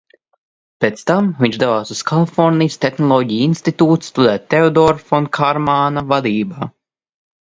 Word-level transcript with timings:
Pēc 0.83 1.01
tam 1.09 1.25
viņš 1.41 1.57
devās 1.63 1.91
uz 1.95 1.99
Kalifornijas 2.11 2.77
Tehnoloģiju 2.85 3.47
institūtu 3.49 4.07
studēt 4.09 4.47
Teodora 4.55 5.05
fon 5.11 5.29
Kārmāna 5.39 6.03
vadībā. 6.15 6.69